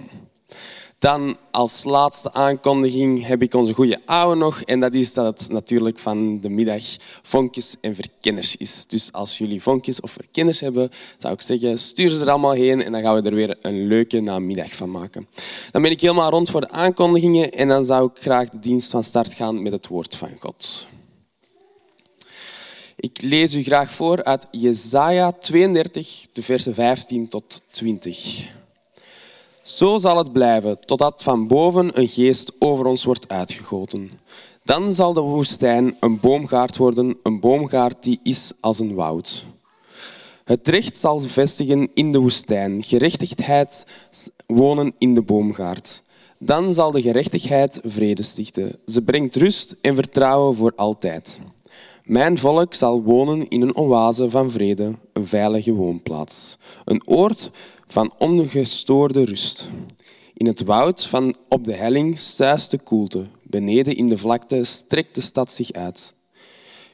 [0.99, 4.61] Dan als laatste aankondiging heb ik onze goede oude nog.
[4.61, 6.83] En dat is dat het natuurlijk van de middag
[7.21, 8.85] vonkjes en verkenners is.
[8.87, 12.83] Dus als jullie vonkjes of verkenners hebben, zou ik zeggen, stuur ze er allemaal heen.
[12.83, 15.27] En dan gaan we er weer een leuke namiddag van maken.
[15.71, 17.51] Dan ben ik helemaal rond voor de aankondigingen.
[17.51, 20.87] En dan zou ik graag de dienst van start gaan met het woord van God.
[22.95, 28.47] Ik lees u graag voor uit Jesaja 32, de versen 15 tot 20.
[29.65, 34.11] Zo zal het blijven, totdat van boven een geest over ons wordt uitgegoten.
[34.63, 39.45] Dan zal de woestijn een boomgaard worden, een boomgaard die is als een woud.
[40.43, 43.85] Het recht zal vestigen in de woestijn, gerechtigheid
[44.47, 46.01] wonen in de boomgaard.
[46.39, 48.79] Dan zal de gerechtigheid vrede stichten.
[48.85, 51.39] Ze brengt rust en vertrouwen voor altijd.
[52.03, 56.57] Mijn volk zal wonen in een oase van vrede, een veilige woonplaats.
[56.83, 57.51] Een oord
[57.87, 59.69] van ongestoorde rust.
[60.33, 63.25] In het woud van op de helling stuist de koelte.
[63.43, 66.13] Beneden in de vlakte strekt de stad zich uit.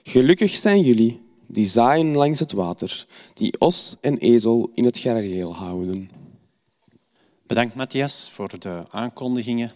[0.04, 5.56] Gelukkig zijn jullie die zaaien langs het water, die os en ezel in het gareel
[5.56, 6.10] houden.
[7.48, 9.72] Bedankt Matthias voor de aankondigingen.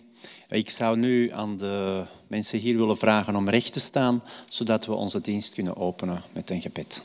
[0.50, 4.94] Ik zou nu aan de mensen hier willen vragen om recht te staan, zodat we
[4.94, 7.04] onze dienst kunnen openen met een gebed.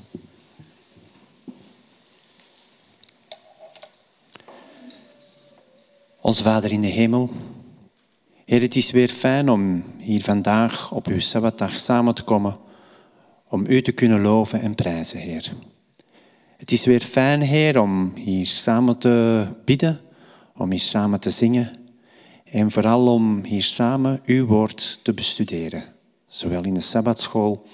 [6.23, 7.31] Onze Vader in de hemel,
[8.45, 12.57] Heer, het is weer fijn om hier vandaag op uw Sabbatdag samen te komen
[13.49, 15.53] om u te kunnen loven en prijzen, Heer.
[16.57, 20.01] Het is weer fijn, Heer, om hier samen te bidden,
[20.57, 21.71] om hier samen te zingen
[22.45, 25.83] en vooral om hier samen uw woord te bestuderen,
[26.27, 27.67] zowel in de Sabbatschool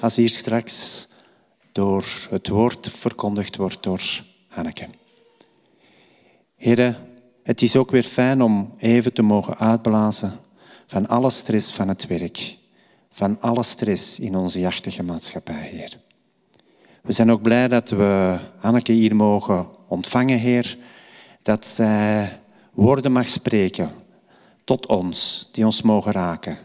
[0.00, 1.06] als hier straks
[1.72, 4.86] door het woord verkondigd wordt door Hanneke.
[6.56, 7.12] Heren,
[7.44, 10.32] het is ook weer fijn om even te mogen uitblazen
[10.86, 12.56] van alle stress van het werk,
[13.10, 15.98] van alle stress in onze jachtige maatschappij, Heer.
[17.02, 20.78] We zijn ook blij dat we Hanneke hier mogen ontvangen, Heer,
[21.42, 22.40] dat zij
[22.72, 23.90] woorden mag spreken
[24.64, 26.58] tot ons, die ons mogen raken,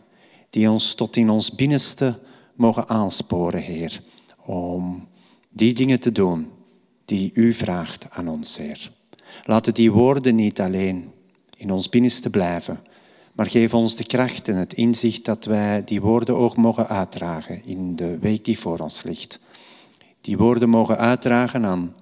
[0.49, 2.17] die ons tot in ons binnenste
[2.55, 4.01] mogen aansporen, Heer,
[4.45, 5.07] om
[5.49, 6.51] die dingen te doen
[7.05, 8.91] die U vraagt aan ons, Heer.
[9.43, 11.11] Laten die woorden niet alleen
[11.57, 12.79] in ons binnenste blijven,
[13.33, 17.65] maar geef ons de kracht en het inzicht dat wij die woorden ook mogen uitdragen
[17.65, 19.39] in de week die voor ons ligt.
[20.21, 21.95] Die woorden mogen uitdragen aan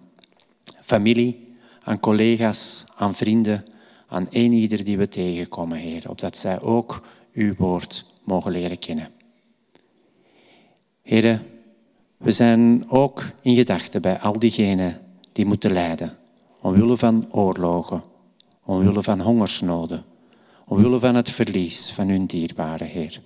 [0.82, 1.44] familie,
[1.84, 3.66] aan collega's, aan vrienden,
[4.08, 7.02] aan een ieder die we tegenkomen, Heer, opdat zij ook
[7.34, 9.10] uw woord mogen leren kennen.
[11.02, 11.42] Heren,
[12.18, 15.02] we zijn ook in gedachten bij al diegenen
[15.32, 16.18] die moeten lijden,
[16.68, 18.02] omwille van oorlogen,
[18.66, 20.04] omwille van hongersnoden,
[20.66, 23.22] omwille van het verlies van hun dierbare Heer.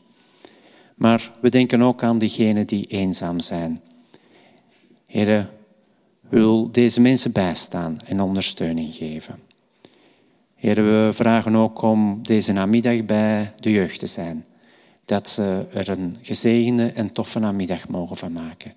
[0.96, 3.82] Maar we denken ook aan diegenen die eenzaam zijn.
[5.06, 5.48] Heren,
[6.30, 9.40] wil deze mensen bijstaan en ondersteuning geven.
[10.56, 14.46] Heer, we vragen ook om deze namiddag bij de jeugd te zijn.
[15.06, 18.74] Dat ze er een gezegende en toffe namiddag mogen van maken.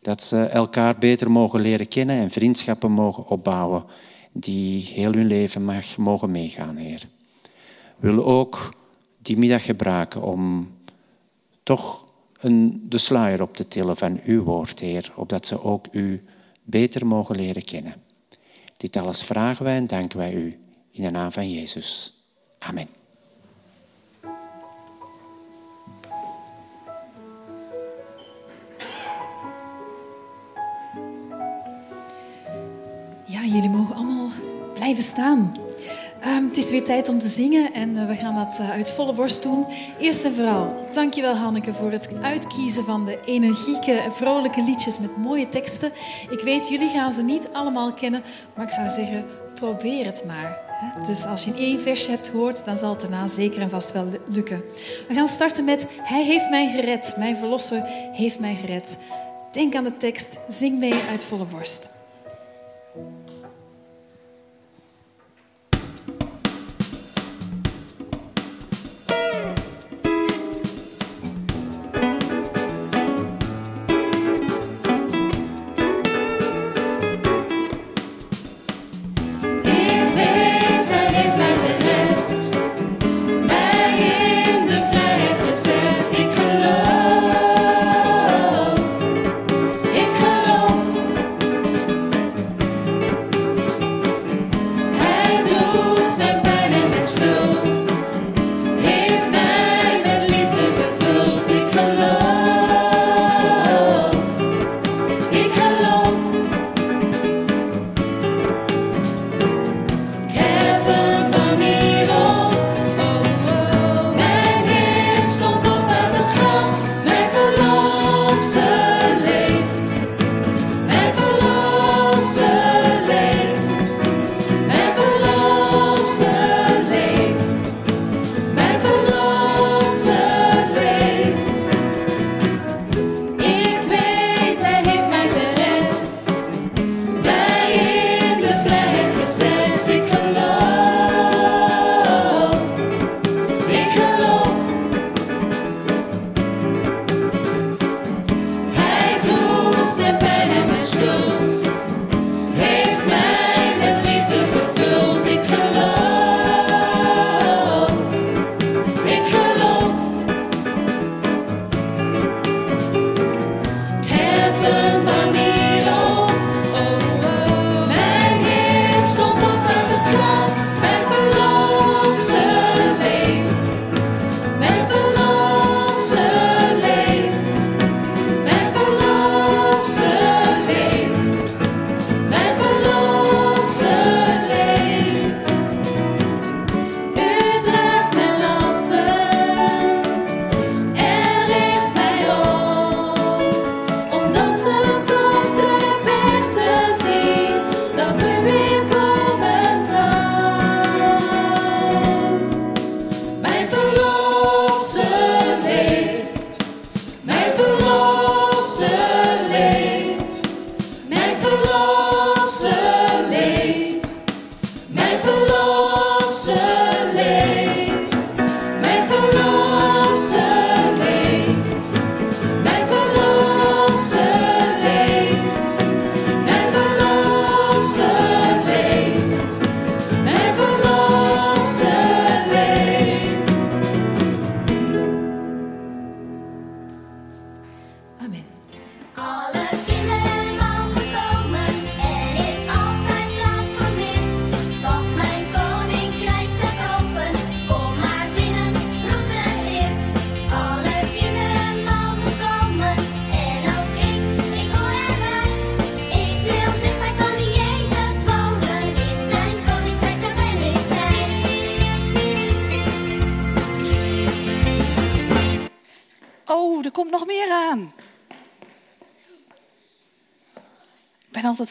[0.00, 3.84] Dat ze elkaar beter mogen leren kennen en vriendschappen mogen opbouwen
[4.32, 7.08] die heel hun leven mag mogen meegaan, Heer.
[7.96, 8.74] We willen ook
[9.18, 10.70] die middag gebruiken om
[11.62, 12.04] toch
[12.38, 16.24] een, de sluier op te tillen van uw woord, Heer, opdat ze ook u
[16.62, 17.94] beter mogen leren kennen.
[18.76, 20.58] Dit alles vragen wij en danken wij u
[20.90, 22.18] in de naam van Jezus.
[22.58, 22.99] Amen.
[33.52, 34.28] Jullie mogen allemaal
[34.74, 35.56] blijven staan.
[36.26, 38.92] Um, het is weer tijd om te zingen en uh, we gaan dat uh, uit
[38.92, 39.66] volle borst doen.
[39.98, 45.48] Eerst en vooral, dankjewel Hanneke voor het uitkiezen van de energieke, vrolijke liedjes met mooie
[45.48, 45.92] teksten.
[46.30, 48.22] Ik weet, jullie gaan ze niet allemaal kennen,
[48.54, 49.24] maar ik zou zeggen,
[49.54, 50.58] probeer het maar.
[51.06, 53.92] Dus als je een één versje hebt gehoord, dan zal het daarna zeker en vast
[53.92, 54.62] wel lukken.
[55.08, 57.82] We gaan starten met Hij heeft mij gered, mijn verlosser
[58.12, 58.96] heeft mij gered.
[59.50, 61.99] Denk aan de tekst, zing mee uit volle borst.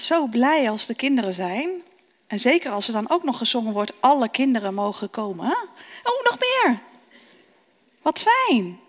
[0.10, 1.84] Zo blij als de kinderen zijn.
[2.28, 5.58] En zeker als er dan ook nog gezongen wordt, alle kinderen mogen komen.
[6.04, 6.80] Oh, nog meer.
[8.02, 8.80] Wat fijn.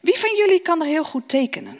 [0.00, 1.78] Wie van jullie kan er heel goed tekenen?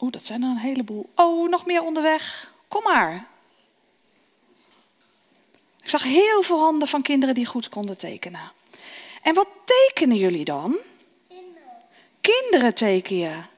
[0.00, 1.10] Oeh, dat zijn er een heleboel.
[1.14, 2.52] Oh, nog meer onderweg.
[2.68, 3.26] Kom maar.
[5.82, 8.52] Ik zag heel veel handen van kinderen die goed konden tekenen.
[9.22, 10.76] En wat tekenen jullie dan?
[11.28, 11.72] Kinderen.
[12.20, 13.54] Kinderen teken je.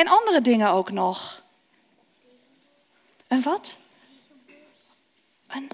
[0.00, 1.42] En andere dingen ook nog.
[3.28, 3.76] Een wat?
[5.46, 5.70] Een,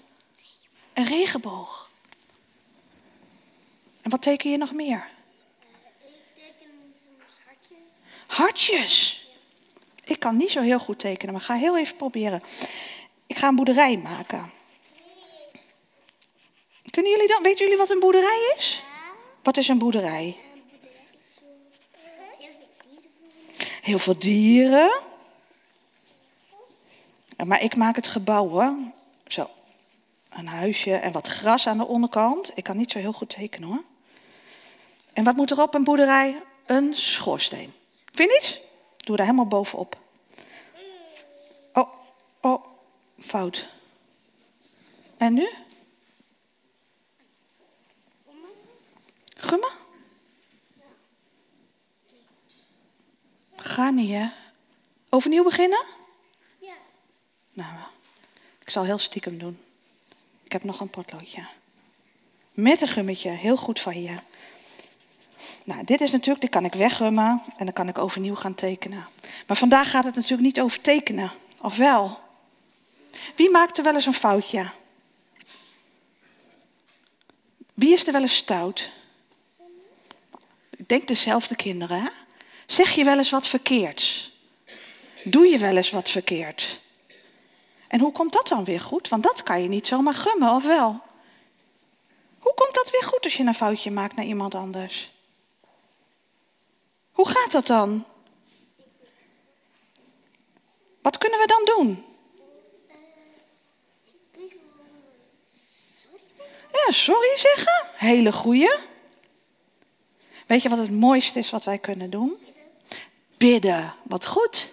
[0.92, 1.90] een regenboog.
[4.02, 5.09] En wat teken je nog meer?
[6.04, 7.92] Ik teken soms hartjes.
[8.26, 9.26] Hartjes.
[10.04, 12.42] Ik kan niet zo heel goed tekenen, maar ga heel even proberen.
[13.26, 14.52] Ik ga een boerderij maken.
[16.90, 18.83] Kunnen jullie dan, weten jullie wat een boerderij is?
[19.42, 20.37] Wat is een boerderij?
[20.54, 21.45] Een boerderij is zo.
[22.38, 23.75] Heel veel dieren.
[23.87, 25.00] Heel veel dieren.
[27.45, 28.76] Maar ik maak het gebouw hoor.
[29.26, 29.50] Zo.
[30.28, 32.50] Een huisje en wat gras aan de onderkant.
[32.55, 33.83] Ik kan niet zo heel goed tekenen hoor.
[35.12, 36.43] En wat moet er op een boerderij?
[36.66, 37.73] Een schoorsteen.
[38.12, 38.61] Vind je niet?
[38.97, 39.97] Doe daar helemaal bovenop.
[41.73, 41.88] Oh,
[42.40, 42.64] oh,
[43.19, 43.69] fout.
[45.16, 45.49] En nu?
[49.37, 49.73] Gummen?
[53.66, 54.26] Ga niet hè?
[55.08, 55.85] Overnieuw beginnen?
[56.58, 56.75] Ja.
[57.52, 57.70] Nou,
[58.58, 59.58] ik zal heel stiekem doen.
[60.42, 61.46] Ik heb nog een potloodje.
[62.52, 64.18] Met een gummetje, heel goed van je.
[65.64, 69.06] Nou, dit is natuurlijk, die kan ik weggummen en dan kan ik overnieuw gaan tekenen.
[69.46, 72.18] Maar vandaag gaat het natuurlijk niet over tekenen, of wel?
[73.37, 74.70] Wie maakt er wel eens een foutje?
[77.75, 78.90] Wie is er wel eens stout?
[80.70, 82.08] Ik denk dezelfde kinderen, hè?
[82.66, 84.32] Zeg je wel eens wat verkeerds?
[85.25, 86.80] Doe je wel eens wat verkeerd?
[87.88, 89.08] En hoe komt dat dan weer goed?
[89.08, 91.00] Want dat kan je niet zomaar gummen, of wel?
[92.38, 95.11] Hoe komt dat weer goed als je een foutje maakt naar iemand anders?
[97.11, 98.04] Hoe gaat dat dan?
[101.02, 102.04] Wat kunnen we dan doen?
[106.73, 107.87] Ja, sorry zeggen.
[107.94, 108.75] Hele goeie.
[110.46, 112.45] Weet je wat het mooiste is wat wij kunnen doen?
[113.37, 113.95] Bidden.
[114.02, 114.73] Wat goed.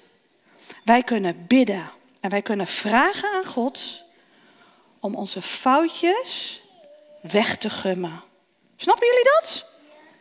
[0.84, 1.92] Wij kunnen bidden.
[2.20, 4.04] En wij kunnen vragen aan God
[5.00, 6.62] om onze foutjes
[7.22, 8.22] weg te gummen.
[8.76, 9.66] Snappen jullie dat?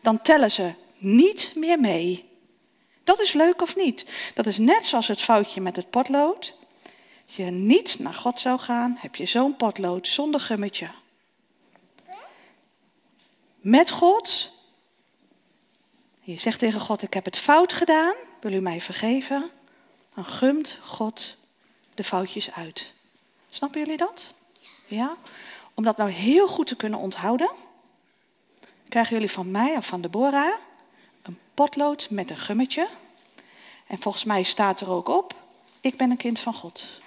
[0.02, 2.30] Dan tellen ze niet meer mee.
[3.04, 4.04] Dat is leuk of niet?
[4.34, 6.54] Dat is net zoals het foutje met het potlood.
[7.26, 10.90] Als je niet naar God zou gaan, heb je zo'n potlood zonder gummetje.
[13.60, 14.50] Met God.
[16.20, 19.50] Je zegt tegen God, ik heb het fout gedaan, wil u mij vergeven?
[20.14, 21.36] Dan gumt God
[21.94, 22.92] de foutjes uit.
[23.50, 24.34] Snappen jullie dat?
[24.86, 25.16] Ja?
[25.74, 27.50] Om dat nou heel goed te kunnen onthouden,
[28.88, 30.54] krijgen jullie van mij of van Deborah
[31.22, 32.88] een potlood met een gummetje.
[33.86, 35.34] En volgens mij staat er ook op,
[35.80, 37.00] ik ben een kind van God.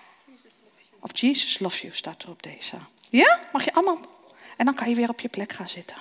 [1.00, 2.78] Of Jesus loves you staat er op deze.
[3.10, 3.40] Ja?
[3.54, 4.00] Mag je allemaal?
[4.58, 5.98] En dan kan je weer op je plek gaan zitten.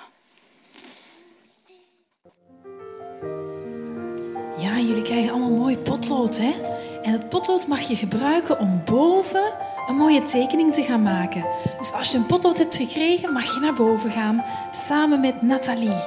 [4.87, 6.53] Jullie krijgen allemaal mooi potlood, hè?
[7.01, 9.51] En het potlood mag je gebruiken om boven
[9.87, 11.45] een mooie tekening te gaan maken.
[11.77, 16.03] Dus als je een potlood hebt gekregen, mag je naar boven gaan samen met Nathalie.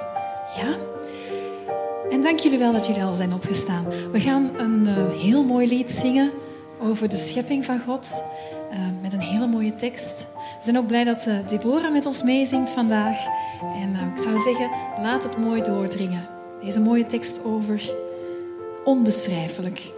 [0.57, 0.77] Ja?
[2.11, 3.85] En dank jullie wel dat jullie al zijn opgestaan.
[4.13, 6.31] We gaan een eh, heel mooi lied zingen
[6.81, 8.23] over de schepping van God.
[8.71, 10.27] eh, met een hele mooie tekst.
[10.35, 13.19] We zijn ook blij dat eh, Deborah met ons meezingt vandaag.
[13.61, 14.71] En ik zou zeggen,
[15.03, 16.29] laat het mooi doordringen.
[16.61, 17.91] Deze mooie tekst over
[18.89, 19.98] onbeschrijfelijk.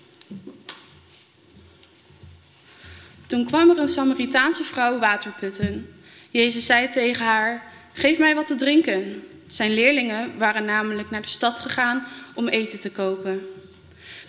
[3.31, 5.93] Toen kwam er een Samaritaanse vrouw water putten.
[6.29, 7.63] Jezus zei tegen haar:
[7.93, 9.23] Geef mij wat te drinken.
[9.47, 13.47] Zijn leerlingen waren namelijk naar de stad gegaan om eten te kopen.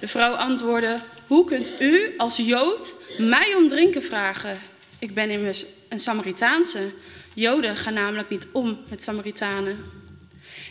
[0.01, 4.61] De vrouw antwoordde: Hoe kunt u als Jood mij om drinken vragen?
[4.99, 6.93] Ik ben immers een Samaritaanse.
[7.35, 9.79] Joden gaan namelijk niet om met Samaritanen.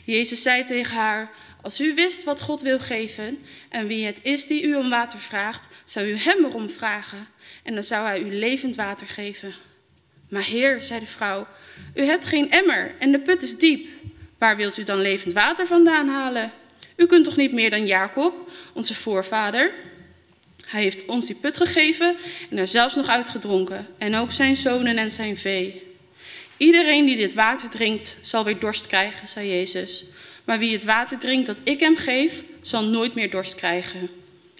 [0.05, 3.39] Jezus zei tegen haar: Als u wist wat God wil geven
[3.69, 7.27] en wie het is die u om water vraagt, zou u hem erom vragen
[7.63, 9.53] en dan zou hij u levend water geven.
[10.29, 11.47] Maar Heer, zei de vrouw,
[11.95, 13.87] u hebt geen emmer en de put is diep.
[14.37, 16.51] Waar wilt u dan levend water vandaan halen?
[16.95, 19.71] U kunt toch niet meer dan Jacob, onze voorvader?
[20.65, 22.15] Hij heeft ons die put gegeven
[22.49, 25.83] en er zelfs nog uitgedronken, en ook zijn zonen en zijn vee.
[26.57, 30.05] Iedereen die dit water drinkt, zal weer dorst krijgen, zei Jezus.
[30.43, 34.09] Maar wie het water drinkt dat ik hem geef, zal nooit meer dorst krijgen.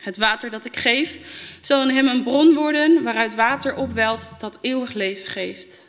[0.02, 1.18] Het water dat ik geef,
[1.62, 5.86] zal in hem een bron worden waaruit water opwelt dat eeuwig leven geeft.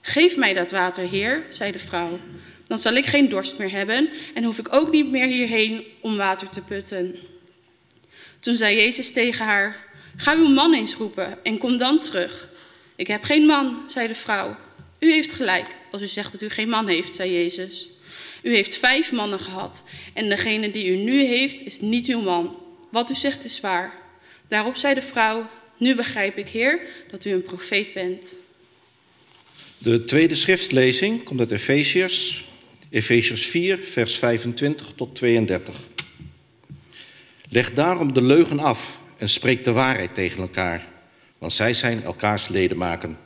[0.00, 2.18] Geef mij dat water, Heer, zei de vrouw.
[2.66, 6.16] Dan zal ik geen dorst meer hebben en hoef ik ook niet meer hierheen om
[6.16, 7.16] water te putten.
[8.40, 9.76] Toen zei Jezus tegen haar:
[10.16, 12.48] Ga uw man eens roepen en kom dan terug.
[12.96, 14.56] Ik heb geen man, zei de vrouw.
[14.98, 17.88] U heeft gelijk als u zegt dat u geen man heeft, zei Jezus.
[18.42, 22.56] U heeft vijf mannen gehad en degene die u nu heeft is niet uw man.
[22.90, 23.92] Wat u zegt is waar.
[24.48, 28.34] Daarop zei de vrouw: Nu begrijp ik, Heer, dat u een profeet bent.
[29.78, 32.48] De tweede schriftlezing komt uit Efeziërs,
[32.90, 35.76] Efeziërs 4, vers 25 tot 32.
[37.48, 40.84] Leg daarom de leugen af en spreek de waarheid tegen elkaar,
[41.38, 43.18] want zij zijn elkaars ledemaken.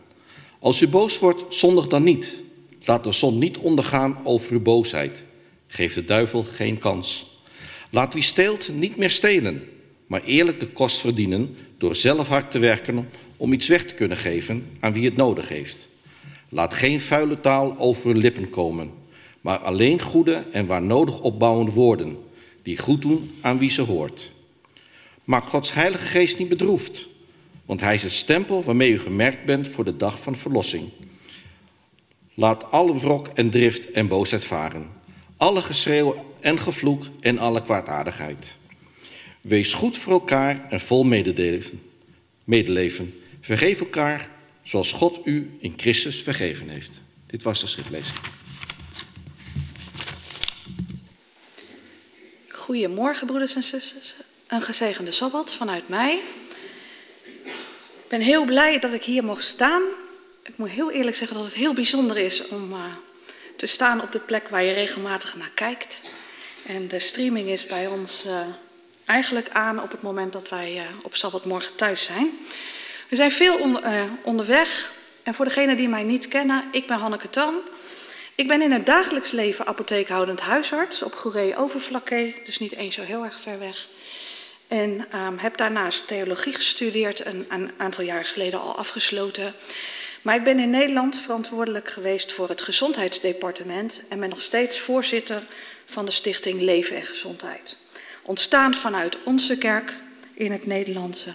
[0.58, 2.40] Als u boos wordt, zondig dan niet.
[2.84, 5.22] Laat de zon niet ondergaan over uw boosheid.
[5.66, 7.33] Geef de duivel geen kans.
[7.94, 9.62] Laat wie steelt niet meer stelen,
[10.06, 14.16] maar eerlijk de kost verdienen door zelf hard te werken om iets weg te kunnen
[14.16, 15.88] geven aan wie het nodig heeft.
[16.48, 18.90] Laat geen vuile taal over uw lippen komen,
[19.40, 22.18] maar alleen goede en waar nodig opbouwende woorden,
[22.62, 24.32] die goed doen aan wie ze hoort.
[25.24, 27.06] Maak Gods Heilige Geest niet bedroefd,
[27.66, 30.88] want Hij is het stempel waarmee u gemerkt bent voor de dag van verlossing.
[32.34, 34.88] Laat alle wrok en drift en boosheid varen,
[35.36, 38.54] alle geschreeuw en gevloek en alle kwaadaardigheid.
[39.40, 41.82] Wees goed voor elkaar en vol medeleven.
[42.44, 43.20] medeleven.
[43.40, 44.28] Vergeef elkaar
[44.62, 46.90] zoals God u in Christus vergeven heeft.
[47.26, 48.18] Dit was de schriftlezing.
[52.48, 54.14] Goedemorgen, broeders en zusters.
[54.46, 56.20] Een gezegende sabbat vanuit mij.
[57.34, 59.82] Ik ben heel blij dat ik hier mocht staan.
[60.42, 62.84] Ik moet heel eerlijk zeggen dat het heel bijzonder is om uh,
[63.56, 66.00] te staan op de plek waar je regelmatig naar kijkt.
[66.66, 68.40] En de streaming is bij ons uh,
[69.04, 72.30] eigenlijk aan op het moment dat wij uh, op sabbatmorgen thuis zijn.
[73.08, 73.78] We zijn veel on
[74.22, 74.92] onderweg.
[75.22, 77.54] En voor degenen die mij niet kennen, ik ben Hanneke Tan.
[78.34, 83.02] Ik ben in het dagelijks leven apotheekhoudend huisarts op Goeree Overflakkee, dus niet eens zo
[83.02, 83.86] heel erg ver weg.
[84.68, 89.54] En um, heb daarnaast theologie gestudeerd, een, een aantal jaar geleden al afgesloten.
[90.22, 95.42] Maar ik ben in Nederland verantwoordelijk geweest voor het gezondheidsdepartement en ben nog steeds voorzitter
[95.84, 97.76] van de stichting Leven en Gezondheid.
[98.22, 99.94] Ontstaan vanuit onze kerk
[100.34, 101.34] in het Nederlandse.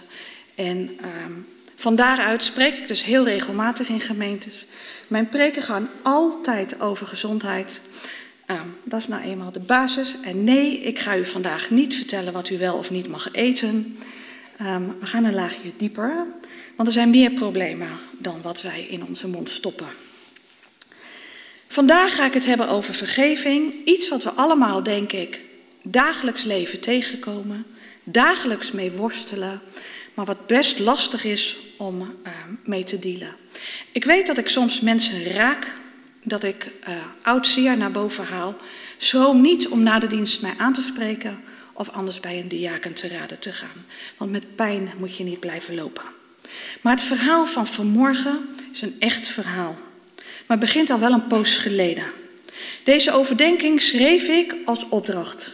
[0.54, 4.66] En um, van daaruit spreek ik dus heel regelmatig in gemeentes.
[5.06, 7.80] Mijn preken gaan altijd over gezondheid.
[8.46, 10.20] Um, dat is nou eenmaal de basis.
[10.20, 13.98] En nee, ik ga u vandaag niet vertellen wat u wel of niet mag eten.
[14.60, 16.26] Um, we gaan een laagje dieper.
[16.76, 19.88] Want er zijn meer problemen dan wat wij in onze mond stoppen.
[21.72, 23.74] Vandaag ga ik het hebben over vergeving.
[23.84, 25.40] Iets wat we allemaal, denk ik,
[25.82, 27.66] dagelijks leven tegenkomen.
[28.04, 29.60] Dagelijks mee worstelen.
[30.14, 32.32] Maar wat best lastig is om uh,
[32.64, 33.36] mee te dealen.
[33.92, 35.66] Ik weet dat ik soms mensen raak.
[36.22, 38.56] Dat ik uh, oud zeer naar boven haal.
[38.96, 41.40] Schroom niet om na de dienst mij aan te spreken.
[41.72, 43.84] Of anders bij een diaken te raden te gaan.
[44.16, 46.04] Want met pijn moet je niet blijven lopen.
[46.80, 49.78] Maar het verhaal van vanmorgen is een echt verhaal.
[50.50, 52.04] Maar begint al wel een poos geleden.
[52.84, 55.50] Deze overdenking schreef ik als opdracht.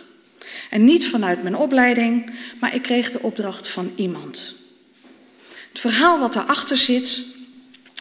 [0.70, 2.30] En niet vanuit mijn opleiding,
[2.60, 4.54] maar ik kreeg de opdracht van iemand.
[5.68, 7.24] Het verhaal wat daarachter zit,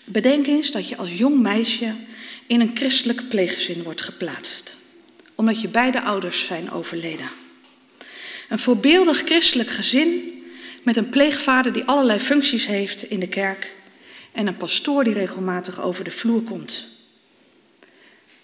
[0.06, 1.96] bedenk eens dat je als jong meisje
[2.48, 4.78] in een christelijk pleeggezin wordt geplaatst,
[5.36, 7.30] omdat je beide ouders zijn overleden.
[8.50, 10.44] Een voorbeeldig christelijk gezin
[10.84, 13.74] met een pleegvader die allerlei functies heeft in de kerk
[14.36, 16.86] en een pastoor die regelmatig over de vloer komt.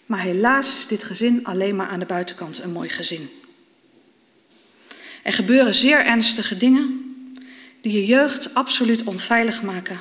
[0.06, 3.30] Maar helaas is dit gezin alleen maar aan de buitenkant een mooi gezin.
[5.24, 7.16] Er gebeuren zeer ernstige dingen
[7.82, 10.00] die je jeugd absoluut onveilig maken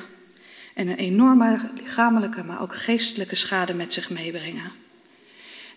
[0.73, 4.71] en een enorme lichamelijke, maar ook geestelijke schade met zich meebrengen.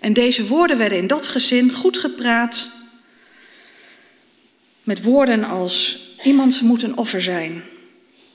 [0.01, 2.71] En deze woorden werden in dat gezin goed gepraat
[4.83, 7.63] met woorden als iemand moet een offer zijn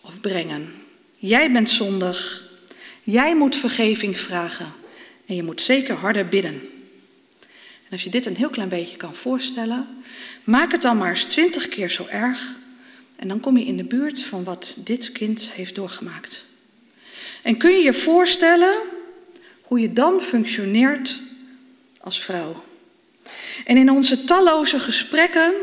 [0.02, 0.79] of brengen.
[1.22, 2.44] Jij bent zondig.
[3.04, 4.74] Jij moet vergeving vragen.
[5.26, 6.62] En je moet zeker harder bidden.
[7.84, 9.88] En als je dit een heel klein beetje kan voorstellen,
[10.44, 12.56] maak het dan maar eens twintig keer zo erg.
[13.16, 16.46] En dan kom je in de buurt van wat dit kind heeft doorgemaakt.
[17.42, 18.78] En kun je je voorstellen
[19.62, 21.20] hoe je dan functioneert
[22.02, 22.64] als vrouw?
[23.66, 25.54] En in onze talloze gesprekken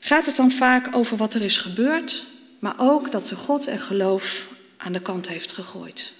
[0.00, 2.24] gaat het dan vaak over wat er is gebeurd,
[2.64, 6.12] maar ook dat ze God en geloof aan de kant heeft gegooid.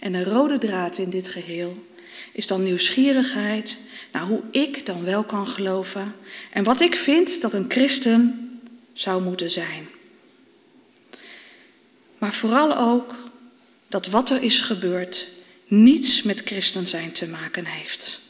[0.00, 1.86] En een rode draad in dit geheel
[2.32, 3.76] is dan nieuwsgierigheid
[4.12, 6.14] naar hoe ik dan wel kan geloven
[6.50, 8.50] en wat ik vind dat een christen
[8.92, 9.86] zou moeten zijn.
[12.18, 13.14] Maar vooral ook
[13.88, 15.28] dat wat er is gebeurd
[15.66, 18.20] niets met christen zijn te maken heeft.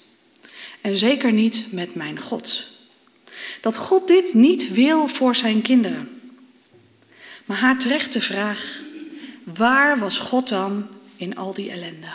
[0.80, 2.68] En zeker niet met mijn God.
[3.60, 6.15] Dat God dit niet wil voor zijn kinderen.
[7.46, 8.80] Maar haar terechte vraag,
[9.44, 12.14] waar was God dan in al die ellende?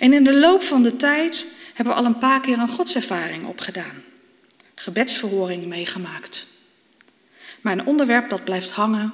[0.00, 3.46] En in de loop van de tijd hebben we al een paar keer een godservaring
[3.46, 4.02] opgedaan.
[4.74, 6.46] Gebedsverhoring meegemaakt.
[7.60, 9.12] Maar een onderwerp dat blijft hangen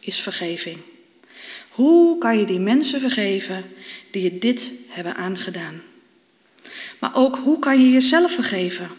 [0.00, 0.78] is vergeving.
[1.68, 3.64] Hoe kan je die mensen vergeven
[4.10, 5.82] die je dit hebben aangedaan?
[6.98, 8.90] Maar ook hoe kan je jezelf vergeven?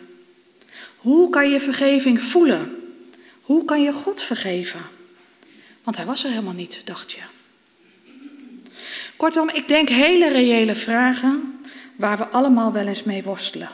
[0.98, 2.76] Hoe kan je vergeving voelen?
[3.42, 4.98] Hoe kan je God vergeven?
[5.84, 7.22] Want hij was er helemaal niet, dacht je.
[9.18, 11.60] Kortom, ik denk hele reële vragen
[11.96, 13.70] waar we allemaal wel eens mee worstelen.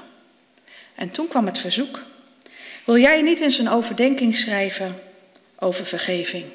[0.95, 2.03] En toen kwam het verzoek.
[2.85, 4.99] Wil jij niet eens een overdenking schrijven
[5.55, 6.45] over vergeving?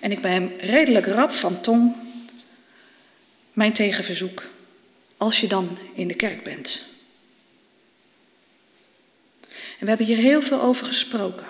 [0.00, 1.94] En ik ben redelijk rap van tong.
[3.52, 4.42] Mijn tegenverzoek.
[5.16, 6.84] Als je dan in de kerk bent.
[9.50, 11.46] En we hebben hier heel veel over gesproken.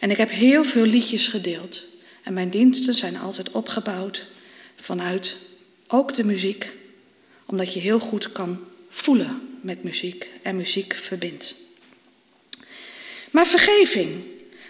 [0.00, 1.92] En ik heb heel veel liedjes gedeeld.
[2.24, 4.28] En mijn diensten zijn altijd opgebouwd
[4.76, 5.36] vanuit
[5.86, 6.72] ook de muziek,
[7.46, 8.58] omdat je heel goed kan
[8.88, 11.54] voelen met muziek en muziek verbindt.
[13.30, 14.24] Maar vergeving,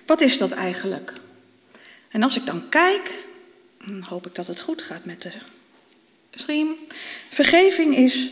[0.06, 1.12] wat is dat eigenlijk?
[2.08, 3.24] En als ik dan kijk,
[3.86, 5.32] dan hoop ik dat het goed gaat met de
[6.30, 6.76] stream.
[7.28, 8.30] Vergeving is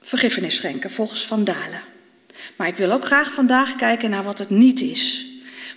[0.00, 1.82] vergiffenis schenken volgens Van Dalen.
[2.56, 5.26] Maar ik wil ook graag vandaag kijken naar wat het niet is.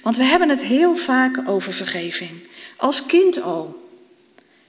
[0.02, 2.48] Want we hebben het heel vaak over vergeving.
[2.78, 3.88] Als kind al.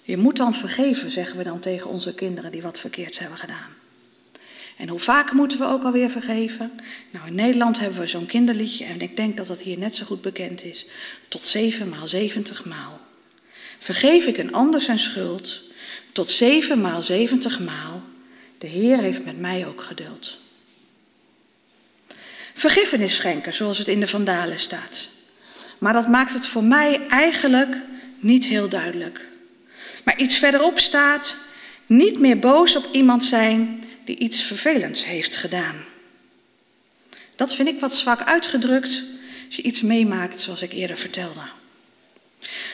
[0.03, 3.79] Je moet dan vergeven, zeggen we dan tegen onze kinderen die wat verkeerds hebben gedaan.
[4.77, 6.71] En hoe vaak moeten we ook alweer vergeven?
[7.11, 10.05] Nou, in Nederland hebben we zo'n kinderliedje en ik denk dat dat hier net zo
[10.05, 10.87] goed bekend is.
[11.29, 13.01] Tot zeven maal zeventig maal.
[13.79, 15.63] Vergeef ik een ander zijn schuld,
[16.13, 18.03] tot zeven maal zeventig maal.
[18.59, 20.39] De Heer heeft met mij ook geduld.
[22.55, 25.09] Vergiffenis schenken, zoals het in de Vandalen staat.
[25.81, 27.77] Maar dat maakt het voor mij eigenlijk
[28.19, 29.29] niet heel duidelijk.
[30.05, 31.35] Maar iets verderop staat:
[31.87, 35.77] niet meer boos op iemand zijn die iets vervelends heeft gedaan.
[37.37, 39.05] Dat vind ik wat zwak uitgedrukt
[39.47, 41.43] als je iets meemaakt, zoals ik eerder vertelde.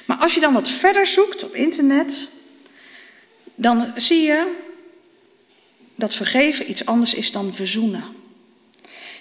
[0.05, 2.29] Maar als je dan wat verder zoekt op internet,
[3.55, 4.55] dan zie je
[5.95, 8.05] dat vergeven iets anders is dan verzoenen.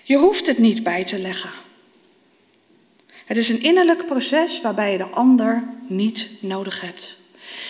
[0.04, 1.50] Je hoeft het niet bij te leggen.
[3.26, 7.18] Het is een innerlijk proces waarbij je de ander niet nodig hebt.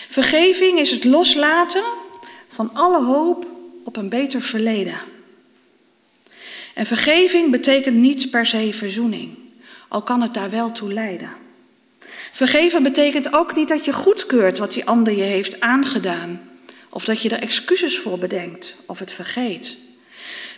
[0.10, 1.84] Vergeving is het loslaten
[2.48, 3.48] van alle hoop
[3.84, 4.98] op een beter verleden.
[6.74, 9.38] En vergeving betekent niet per se verzoening,
[9.88, 11.30] al kan het daar wel toe leiden.
[12.32, 16.50] Vergeven betekent ook niet dat je goedkeurt wat die ander je heeft aangedaan,
[16.90, 19.78] of dat je er excuses voor bedenkt of het vergeet.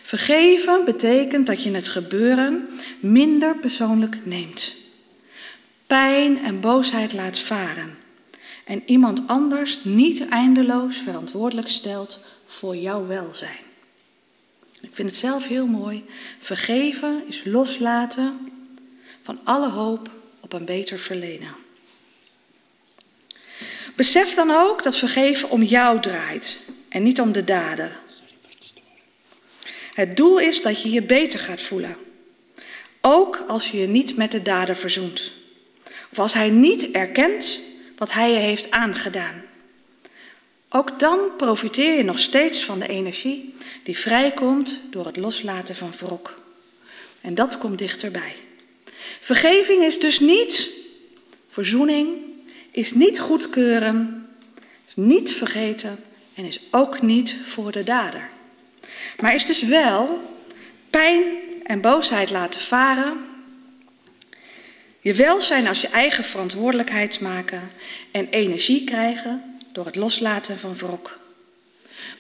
[0.02, 2.68] Vergeven betekent dat je het gebeuren
[3.00, 4.76] minder persoonlijk neemt.
[5.88, 7.98] Pijn en boosheid laat varen
[8.66, 13.66] en iemand anders niet eindeloos verantwoordelijk stelt voor jouw welzijn.
[14.82, 16.06] Ik vind het zelf heel mooi.
[16.40, 18.52] Vergeven is loslaten
[19.22, 21.56] van alle hoop op een beter verleden.
[23.96, 27.92] Besef dan ook dat vergeven om jou draait en niet om de daden.
[29.94, 31.98] Het doel is dat je je beter gaat voelen.
[33.02, 35.32] Ook als je je niet met de dader verzoent.
[36.18, 37.62] Of als hij niet erkent
[37.98, 39.44] wat hij je heeft aangedaan.
[40.70, 45.92] ook dan profiteer je nog steeds van de energie die vrijkomt door het loslaten van
[46.00, 46.40] wrok.
[47.22, 48.36] En dat komt dichterbij.
[49.20, 50.70] Vergeving is dus niet
[51.50, 52.18] verzoening,
[52.72, 54.28] is niet goedkeuren,
[54.88, 56.04] is niet vergeten
[56.34, 58.30] en is ook niet voor de dader.
[59.20, 60.22] Maar is dus wel
[60.90, 61.24] pijn
[61.64, 63.37] en boosheid laten varen.
[65.08, 67.70] Je welzijn als je eigen verantwoordelijkheid maken
[68.12, 71.20] en energie krijgen door het loslaten van wrok.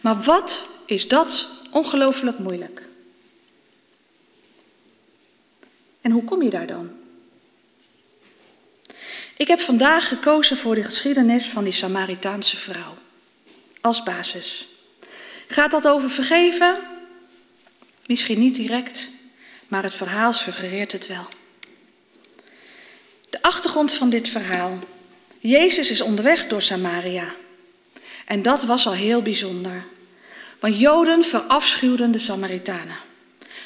[0.01, 2.89] Maar wat is dat ongelooflijk moeilijk?
[6.01, 6.91] En hoe kom je daar dan?
[9.37, 12.93] Ik heb vandaag gekozen voor de geschiedenis van die Samaritaanse vrouw
[13.81, 14.67] als basis.
[15.47, 16.79] Gaat dat over vergeven?
[18.05, 19.09] Misschien niet direct,
[19.67, 21.27] maar het verhaal suggereert het wel.
[23.29, 24.79] De achtergrond van dit verhaal.
[25.39, 27.35] Jezus is onderweg door Samaria.
[28.25, 29.85] En dat was al heel bijzonder.
[30.59, 32.97] Want Joden verafschuwden de Samaritanen.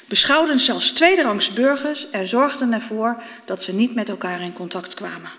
[0.07, 5.31] Beschouwden zelfs tweederangs burgers en zorgden ervoor dat ze niet met elkaar in contact kwamen.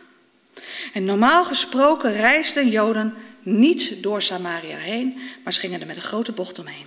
[0.92, 6.02] En normaal gesproken reisden Joden niet door Samaria heen, maar ze gingen er met een
[6.02, 6.86] grote bocht omheen.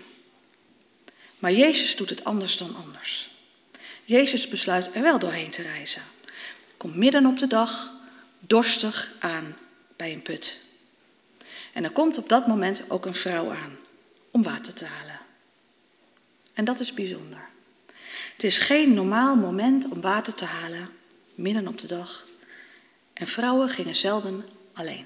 [1.39, 3.29] Maar Jezus doet het anders dan anders.
[4.03, 6.01] Jezus besluit er wel doorheen te reizen.
[6.85, 7.91] Komt midden op de dag,
[8.39, 9.55] dorstig aan
[9.95, 10.57] bij een put.
[11.73, 13.77] En er komt op dat moment ook een vrouw aan
[14.31, 15.19] om water te halen.
[16.53, 17.49] En dat is bijzonder.
[18.33, 20.89] Het is geen normaal moment om water te halen
[21.35, 22.25] midden op de dag.
[23.13, 25.05] En vrouwen gingen zelden alleen.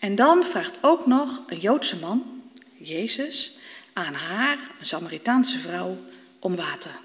[0.00, 2.42] En dan vraagt ook nog een Joodse man,
[2.76, 3.58] Jezus,
[3.92, 5.98] aan haar, een Samaritaanse vrouw,
[6.38, 7.00] om water.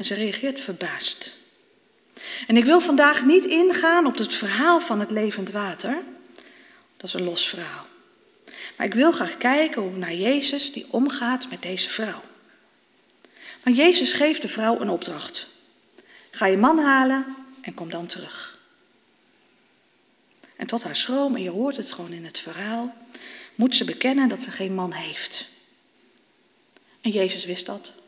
[0.00, 1.36] En ze reageert verbaasd.
[2.46, 5.98] En ik wil vandaag niet ingaan op het verhaal van het levend water.
[6.96, 7.86] Dat is een los verhaal.
[8.76, 12.22] Maar ik wil graag kijken hoe naar Jezus die omgaat met deze vrouw.
[13.62, 15.46] Maar Jezus geeft de vrouw een opdracht.
[16.30, 18.58] Ga je man halen en kom dan terug.
[20.56, 22.94] En tot haar schroom, en je hoort het gewoon in het verhaal,
[23.54, 25.50] moet ze bekennen dat ze geen man heeft.
[27.00, 27.98] En Jezus wist dat.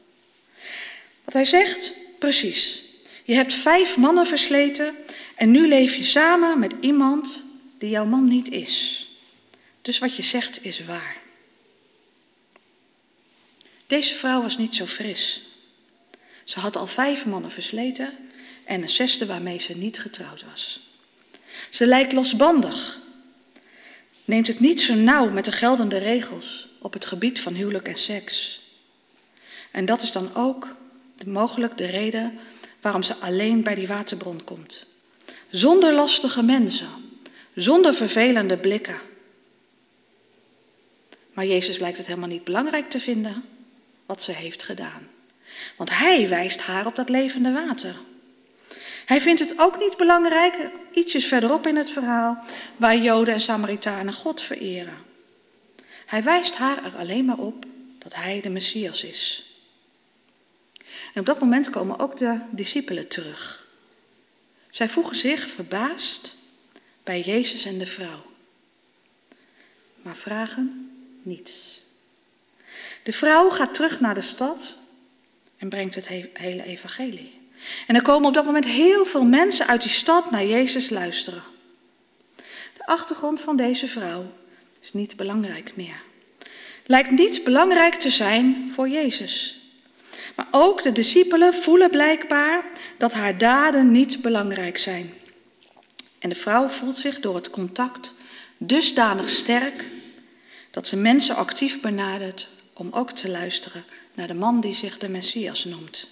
[1.24, 2.82] Wat hij zegt, precies.
[3.24, 4.94] Je hebt vijf mannen versleten
[5.36, 7.42] en nu leef je samen met iemand
[7.78, 9.06] die jouw man niet is.
[9.82, 11.16] Dus wat je zegt is waar.
[13.86, 15.42] Deze vrouw was niet zo fris.
[16.44, 18.14] Ze had al vijf mannen versleten
[18.64, 20.90] en een zesde waarmee ze niet getrouwd was.
[21.70, 22.98] Ze lijkt losbandig,
[24.24, 27.98] neemt het niet zo nauw met de geldende regels op het gebied van huwelijk en
[27.98, 28.62] seks.
[29.70, 30.76] En dat is dan ook
[31.26, 32.38] mogelijk de reden
[32.80, 34.86] waarom ze alleen bij die waterbron komt.
[35.50, 36.88] Zonder lastige mensen,
[37.54, 38.98] zonder vervelende blikken.
[41.32, 43.44] Maar Jezus lijkt het helemaal niet belangrijk te vinden
[44.06, 45.08] wat ze heeft gedaan.
[45.76, 47.96] Want hij wijst haar op dat levende water.
[49.04, 50.54] Hij vindt het ook niet belangrijk,
[50.92, 52.44] ietsjes verderop in het verhaal,
[52.76, 54.96] waar Joden en Samaritanen God vereren.
[56.06, 57.64] Hij wijst haar er alleen maar op
[57.98, 59.51] dat hij de Messias is.
[61.12, 63.66] En op dat moment komen ook de discipelen terug.
[64.70, 66.34] Zij voegen zich verbaasd
[67.02, 68.22] bij Jezus en de vrouw,
[70.02, 70.90] maar vragen
[71.22, 71.82] niets.
[73.02, 74.74] De vrouw gaat terug naar de stad
[75.56, 77.40] en brengt het hele evangelie.
[77.86, 81.42] En er komen op dat moment heel veel mensen uit die stad naar Jezus luisteren.
[82.76, 84.32] De achtergrond van deze vrouw
[84.80, 86.02] is niet belangrijk meer.
[86.86, 89.61] Lijkt niet belangrijk te zijn voor Jezus.
[90.34, 92.64] Maar ook de discipelen voelen blijkbaar
[92.98, 95.12] dat haar daden niet belangrijk zijn.
[96.18, 98.12] En de vrouw voelt zich door het contact
[98.56, 99.84] dusdanig sterk
[100.70, 105.08] dat ze mensen actief benadert om ook te luisteren naar de man die zich de
[105.08, 106.08] Messias noemt.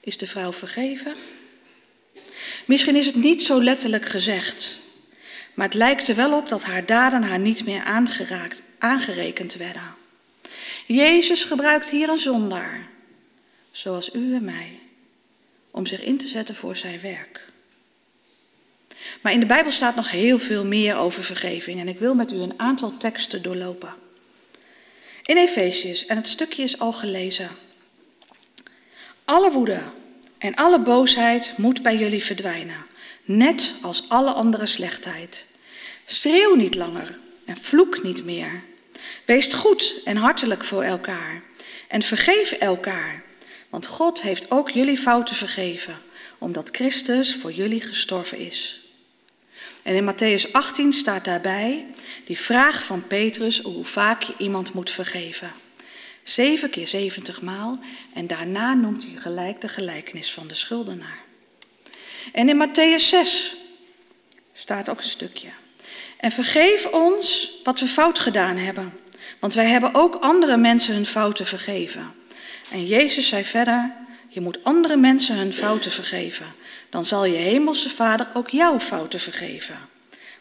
[0.00, 1.14] Is de vrouw vergeven?
[2.64, 4.78] Misschien is het niet zo letterlijk gezegd,
[5.54, 10.01] maar het lijkt er wel op dat haar daden haar niet meer aangeraakt, aangerekend werden.
[10.86, 12.88] Jezus gebruikt hier een zondaar,
[13.70, 14.78] zoals u en mij,
[15.70, 17.50] om zich in te zetten voor zijn werk.
[19.20, 22.32] Maar in de Bijbel staat nog heel veel meer over vergeving en ik wil met
[22.32, 23.94] u een aantal teksten doorlopen.
[25.22, 27.50] In Efesius, en het stukje is al gelezen,
[29.24, 29.82] alle woede
[30.38, 32.86] en alle boosheid moet bij jullie verdwijnen,
[33.24, 35.46] net als alle andere slechtheid.
[36.06, 38.62] Schreeuw niet langer en vloek niet meer.
[39.24, 41.42] Wees goed en hartelijk voor elkaar
[41.88, 43.22] en vergeef elkaar,
[43.68, 45.98] want God heeft ook jullie fouten vergeven,
[46.38, 48.80] omdat Christus voor jullie gestorven is.
[49.82, 51.86] En in Matthäus 18 staat daarbij
[52.24, 55.52] die vraag van Petrus hoe vaak je iemand moet vergeven.
[56.22, 57.78] Zeven keer zeventig maal
[58.14, 61.20] en daarna noemt hij gelijk de gelijkenis van de schuldenaar.
[62.32, 63.56] En in Matthäus 6
[64.52, 65.48] staat ook een stukje.
[66.22, 68.92] En vergeef ons wat we fout gedaan hebben,
[69.38, 72.14] want wij hebben ook andere mensen hun fouten vergeven.
[72.70, 73.92] En Jezus zei verder,
[74.28, 76.46] je moet andere mensen hun fouten vergeven.
[76.90, 79.78] Dan zal je hemelse vader ook jouw fouten vergeven.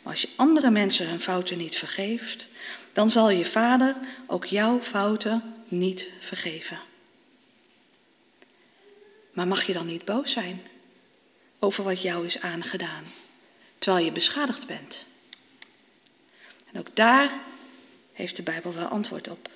[0.01, 2.47] Maar als je andere mensen hun fouten niet vergeeft,
[2.93, 3.95] dan zal je vader
[4.27, 6.79] ook jouw fouten niet vergeven.
[9.33, 10.61] Maar mag je dan niet boos zijn
[11.59, 13.03] over wat jou is aangedaan,
[13.77, 15.09] terwijl je beschadigd bent?
[16.71, 17.31] En ook daar
[18.13, 19.49] heeft de Bijbel wel antwoord op.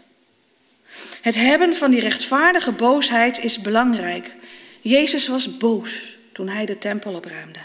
[1.22, 4.36] Het hebben van die rechtvaardige boosheid is belangrijk.
[4.82, 7.60] Jezus was boos toen hij de tempel opruimde.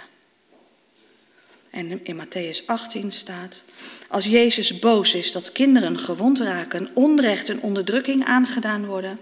[1.71, 3.63] En in Matthäus 18 staat,
[4.09, 9.19] als Jezus boos is dat kinderen gewond raken, onrecht en onderdrukking aangedaan worden,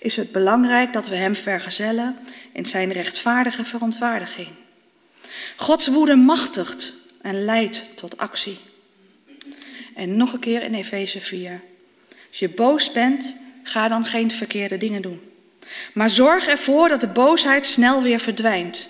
[0.00, 2.18] is het belangrijk dat we hem vergezellen
[2.52, 4.48] in zijn rechtvaardige verontwaardiging.
[5.56, 8.58] Gods woede machtigt en leidt tot actie.
[10.00, 11.60] En nog een keer in Efeze 4.
[12.28, 15.20] Als je boos bent, ga dan geen verkeerde dingen doen.
[15.94, 18.88] Maar zorg ervoor dat de boosheid snel weer verdwijnt.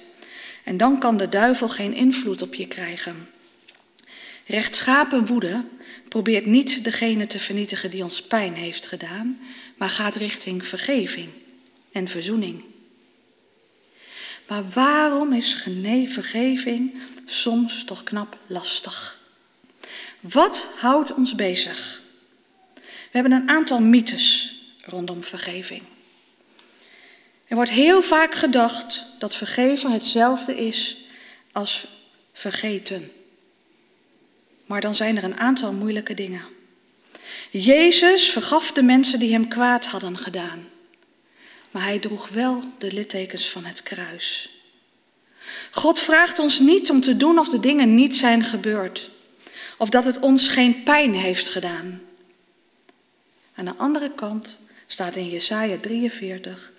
[0.64, 3.28] En dan kan de duivel geen invloed op je krijgen.
[4.46, 5.64] Rechtschapen woede
[6.08, 9.40] probeert niet degene te vernietigen die ons pijn heeft gedaan,
[9.76, 11.28] maar gaat richting vergeving
[11.92, 12.64] en verzoening.
[14.48, 15.66] Maar waarom is
[16.08, 16.94] vergeving
[17.26, 19.19] soms toch knap lastig?
[20.20, 22.02] Wat houdt ons bezig?
[22.74, 25.82] We hebben een aantal mythes rondom vergeving.
[27.46, 30.96] Er wordt heel vaak gedacht dat vergeven hetzelfde is
[31.52, 31.86] als
[32.32, 33.12] vergeten.
[34.66, 36.44] Maar dan zijn er een aantal moeilijke dingen.
[37.50, 40.68] Jezus vergaf de mensen die hem kwaad hadden gedaan.
[41.70, 44.50] Maar hij droeg wel de littekens van het kruis.
[45.70, 49.10] God vraagt ons niet om te doen of de dingen niet zijn gebeurd.
[49.80, 52.00] Of dat het ons geen pijn heeft gedaan.
[53.54, 56.72] Aan de andere kant staat in Jesaja 43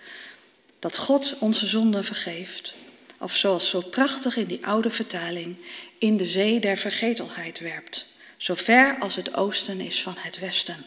[0.80, 2.74] dat God onze zonden vergeeft.
[3.18, 5.56] Of zoals zo prachtig in die oude vertaling,
[5.97, 10.86] in de zee der vergetelheid werpt, zo ver als het oosten is van het westen.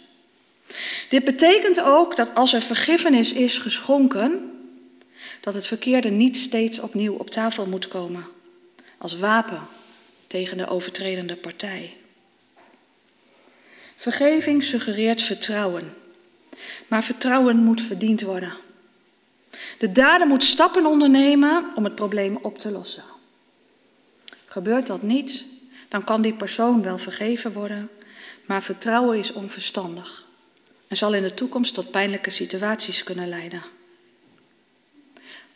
[1.09, 4.61] Dit betekent ook dat als er vergiffenis is geschonken,
[5.41, 8.27] dat het verkeerde niet steeds opnieuw op tafel moet komen,
[8.99, 9.67] als wapen
[10.27, 11.97] tegen de overtredende partij.
[14.05, 15.95] Vergeving suggereert vertrouwen,
[16.89, 18.53] maar vertrouwen moet verdiend worden.
[19.79, 23.05] De dader moet stappen ondernemen om het probleem op te lossen.
[24.47, 25.45] Gebeurt dat niet,
[25.89, 27.91] dan kan die persoon wel vergeven worden,
[28.45, 30.25] maar vertrouwen is onverstandig
[30.89, 33.63] en zal in de toekomst tot pijnlijke situaties kunnen leiden.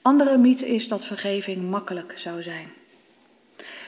[0.03, 2.73] Andere mythe is dat vergeving makkelijk zou zijn.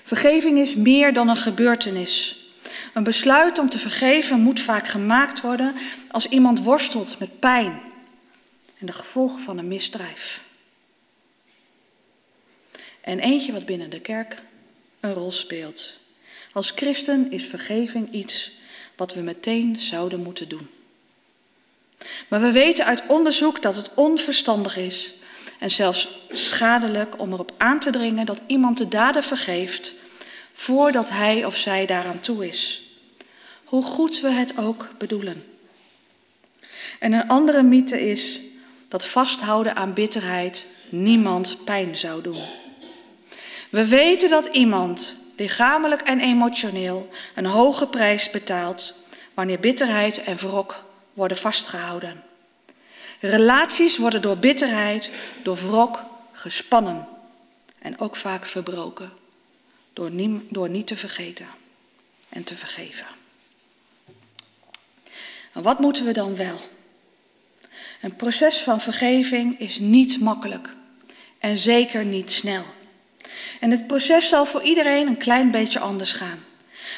[0.02, 2.44] Vergeving is meer dan een gebeurtenis.
[2.94, 5.74] Een besluit om te vergeven moet vaak gemaakt worden
[6.10, 7.80] als iemand worstelt met pijn
[8.78, 10.44] en de gevolgen van een misdrijf.
[13.00, 14.42] En eentje wat binnen de kerk
[15.00, 15.98] een rol speelt.
[16.52, 18.52] Als christen is vergeving iets
[18.96, 20.68] wat we meteen zouden moeten doen.
[22.28, 25.14] Maar we weten uit onderzoek dat het onverstandig is
[25.58, 29.94] en zelfs schadelijk om erop aan te dringen dat iemand de daden vergeeft
[30.60, 32.82] voordat hij of zij daaraan toe is.
[33.64, 35.44] Hoe goed we het ook bedoelen.
[36.98, 38.40] En een andere mythe is
[38.88, 42.42] dat vasthouden aan bitterheid niemand pijn zou doen.
[43.70, 48.94] We weten dat iemand lichamelijk en emotioneel een hoge prijs betaalt
[49.34, 52.22] wanneer bitterheid en wrok worden vastgehouden.
[53.20, 55.10] Relaties worden door bitterheid,
[55.42, 56.02] door wrok
[56.32, 57.08] gespannen
[57.78, 59.18] en ook vaak verbroken
[59.92, 60.10] door,
[60.48, 61.46] door niet te vergeten
[62.28, 63.06] en te vergeven.
[65.52, 66.60] En wat moeten we dan wel?
[68.02, 70.68] Een proces van vergeving is niet makkelijk
[71.38, 72.64] en zeker niet snel.
[73.60, 76.44] En het proces zal voor iedereen een klein beetje anders gaan.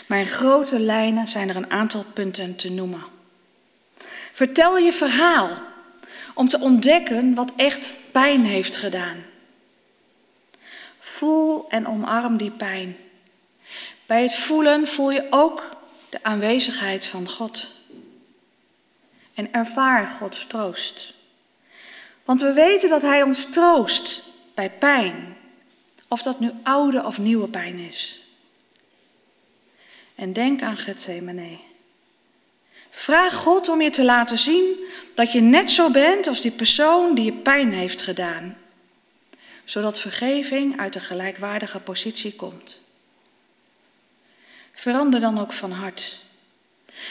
[0.07, 3.05] Maar in grote lijnen zijn er een aantal punten te noemen.
[4.33, 5.49] Vertel je verhaal
[6.35, 9.25] om te ontdekken wat echt pijn heeft gedaan.
[11.23, 12.97] Voel en omarm die pijn.
[14.07, 15.69] Bij het voelen voel je ook
[16.09, 17.67] de aanwezigheid van God
[19.35, 21.15] en ervaar Gods troost.
[22.25, 24.23] Want we weten dat Hij ons troost
[24.55, 25.37] bij pijn,
[26.09, 28.25] of dat nu oude of nieuwe pijn is.
[30.15, 31.59] En denk aan Gethsemane.
[32.91, 37.15] Vraag God om je te laten zien dat je net zo bent als die persoon
[37.15, 38.57] die je pijn heeft gedaan.
[39.65, 42.81] Zodat vergeving uit een gelijkwaardige positie komt.
[44.73, 46.21] Verander dan ook van hart.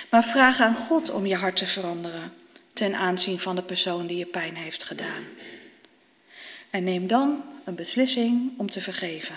[0.10, 2.34] Maar vraag aan God om je hart te veranderen
[2.74, 5.26] ten aanzien van de persoon die je pijn heeft gedaan.
[6.70, 9.36] En neem dan een beslissing om te vergeven.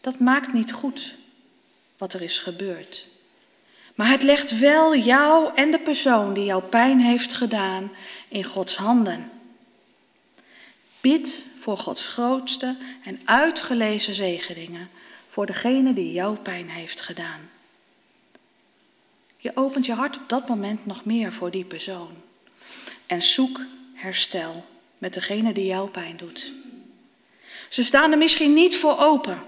[0.00, 1.14] Dat maakt niet goed
[1.98, 3.08] wat er is gebeurd.
[3.94, 7.90] Maar het legt wel jou en de persoon die jou pijn heeft gedaan
[8.28, 9.30] in Gods handen.
[11.00, 14.90] Bid voor Gods grootste en uitgelezen zegeningen
[15.28, 17.50] voor degene die jou pijn heeft gedaan.
[19.36, 22.14] Je opent je hart op dat moment nog meer voor die persoon.
[23.06, 23.60] En zoek
[23.94, 24.64] herstel
[24.98, 26.52] met degene die jou pijn doet.
[27.68, 29.42] Ze staan er misschien niet voor open,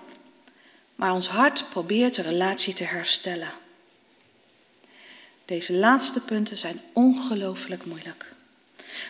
[0.95, 3.53] maar ons hart probeert de relatie te herstellen.
[5.45, 8.33] Deze laatste punten zijn ongelooflijk moeilijk.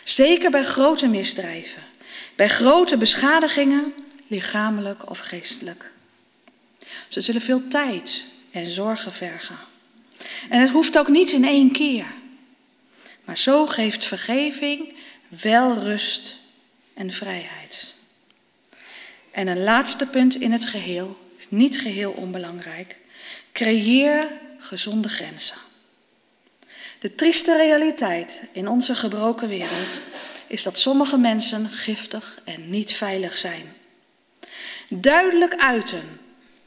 [0.03, 1.83] Zeker bij grote misdrijven,
[2.35, 3.93] bij grote beschadigingen,
[4.27, 5.91] lichamelijk of geestelijk.
[7.07, 9.57] Ze zullen veel tijd en zorgen vergen.
[10.49, 12.05] En het hoeft ook niet in één keer.
[13.25, 14.93] Maar zo geeft vergeving
[15.41, 16.37] wel rust
[16.93, 17.95] en vrijheid.
[19.31, 21.17] En een laatste punt in het geheel,
[21.49, 22.95] niet geheel onbelangrijk.
[23.51, 24.27] Creëer
[24.57, 25.57] gezonde grenzen.
[26.99, 30.01] De trieste realiteit in onze gebroken wereld
[30.53, 33.73] is dat sommige mensen giftig en niet veilig zijn.
[34.89, 36.03] Duidelijk uiten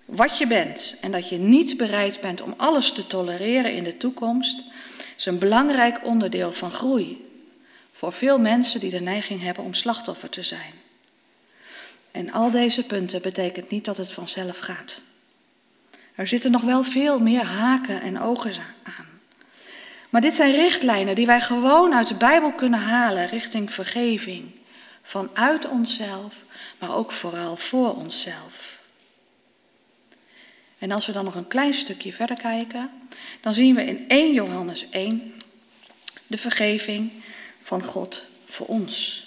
[0.04, 3.96] wat je bent en dat je niet bereid bent om alles te tolereren in de
[3.96, 4.64] toekomst,
[5.16, 7.30] is een belangrijk onderdeel van groei
[7.92, 10.72] voor veel mensen die de neiging hebben om slachtoffer te zijn.
[12.10, 15.00] En al deze punten betekent niet dat het vanzelf gaat.
[16.14, 19.05] Er zitten nog wel veel meer haken en ogen aan.
[20.16, 24.54] Maar dit zijn richtlijnen die wij gewoon uit de Bijbel kunnen halen richting vergeving.
[25.02, 26.34] Vanuit onszelf,
[26.78, 28.78] maar ook vooral voor onszelf.
[30.78, 32.90] En als we dan nog een klein stukje verder kijken,
[33.40, 35.34] dan zien we in 1 Johannes 1
[36.26, 37.10] de vergeving
[37.62, 39.26] van God voor ons.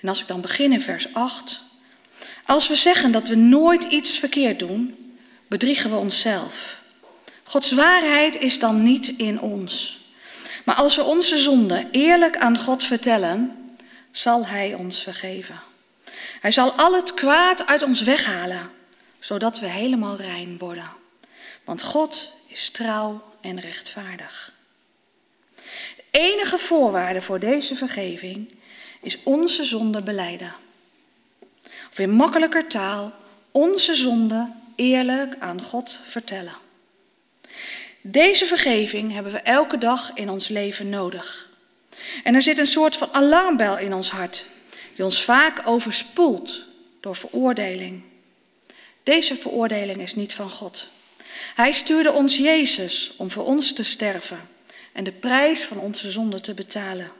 [0.00, 1.62] En als ik dan begin in vers 8.
[2.44, 5.12] Als we zeggen dat we nooit iets verkeerd doen,
[5.48, 6.84] bedriegen we onszelf.
[7.48, 10.00] Gods waarheid is dan niet in ons.
[10.64, 13.56] Maar als we onze zonde eerlijk aan God vertellen,
[14.10, 15.60] zal Hij ons vergeven.
[16.40, 18.70] Hij zal al het kwaad uit ons weghalen,
[19.18, 20.90] zodat we helemaal rein worden.
[21.64, 24.52] Want God is trouw en rechtvaardig.
[25.96, 28.54] De enige voorwaarde voor deze vergeving
[29.02, 30.54] is onze zonde beleiden.
[31.90, 33.12] Of in makkelijker taal,
[33.50, 36.64] onze zonde eerlijk aan God vertellen.
[38.08, 41.50] Deze vergeving hebben we elke dag in ons leven nodig.
[42.24, 44.46] En er zit een soort van alarmbel in ons hart,
[44.94, 46.64] die ons vaak overspoelt
[47.00, 48.02] door veroordeling.
[49.02, 50.88] Deze veroordeling is niet van God.
[51.54, 54.48] Hij stuurde ons Jezus om voor ons te sterven
[54.92, 57.12] en de prijs van onze zonde te betalen.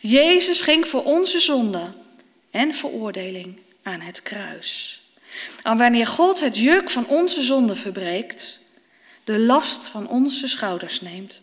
[0.00, 1.92] Jezus ging voor onze zonde
[2.50, 5.02] en veroordeling aan het kruis.
[5.62, 8.60] En wanneer God het juk van onze zonde verbreekt,
[9.32, 11.40] de last van onze schouders neemt,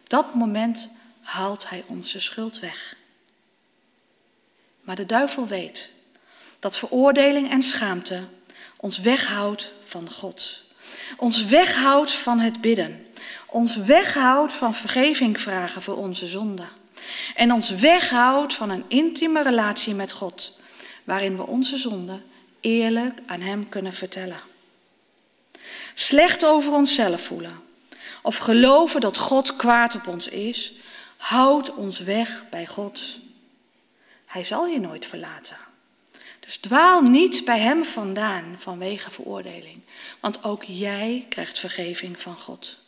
[0.00, 0.90] op dat moment
[1.20, 2.96] haalt Hij onze schuld weg.
[4.80, 5.90] Maar de duivel weet
[6.58, 8.22] dat veroordeling en schaamte
[8.76, 10.62] ons weghoudt van God.
[11.16, 13.06] Ons weghoudt van het bidden.
[13.46, 16.68] Ons weghoudt van vergeving vragen voor onze zonden.
[17.34, 20.58] En ons weghoudt van een intieme relatie met God,
[21.04, 22.24] waarin we onze zonden
[22.60, 24.51] eerlijk aan Hem kunnen vertellen.
[25.94, 27.60] Slecht over onszelf voelen
[28.22, 30.72] of geloven dat God kwaad op ons is,
[31.16, 33.18] houdt ons weg bij God.
[34.26, 35.56] Hij zal je nooit verlaten.
[36.40, 39.80] Dus dwaal niet bij Hem vandaan vanwege veroordeling,
[40.20, 42.78] want ook jij krijgt vergeving van God.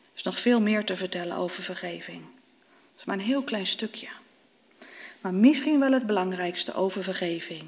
[0.00, 2.22] Er is nog veel meer te vertellen over vergeving.
[2.38, 4.08] Dat is maar een heel klein stukje.
[5.20, 7.64] Maar misschien wel het belangrijkste over vergeving.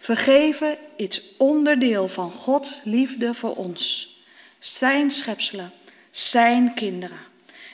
[0.00, 4.16] Vergeven is onderdeel van Gods liefde voor ons.
[4.58, 5.72] Zijn schepselen,
[6.10, 7.20] zijn kinderen.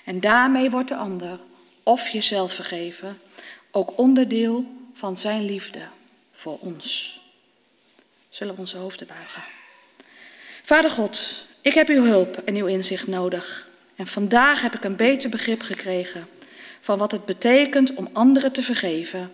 [0.05, 1.39] En daarmee wordt de ander,
[1.83, 3.21] of jezelf vergeven,
[3.71, 5.83] ook onderdeel van zijn liefde
[6.33, 7.21] voor ons.
[8.29, 9.43] Zullen we onze hoofden buigen?
[10.63, 13.69] Vader God, ik heb uw hulp en uw inzicht nodig.
[13.97, 16.29] En vandaag heb ik een beter begrip gekregen
[16.81, 19.33] van wat het betekent om anderen te vergeven.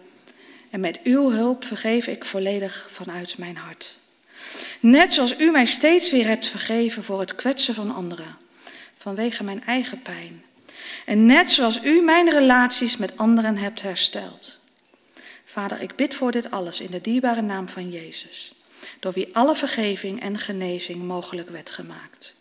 [0.74, 3.96] En met uw hulp vergeef ik volledig vanuit mijn hart.
[4.80, 8.36] Net zoals u mij steeds weer hebt vergeven voor het kwetsen van anderen,
[8.98, 10.44] vanwege mijn eigen pijn.
[11.06, 14.58] En net zoals u mijn relaties met anderen hebt hersteld.
[15.44, 18.54] Vader, ik bid voor dit alles in de dierbare naam van Jezus,
[19.00, 22.34] door wie alle vergeving en genezing mogelijk werd gemaakt.